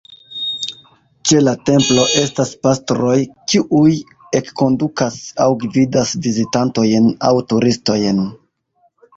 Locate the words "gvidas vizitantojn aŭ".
5.67-7.35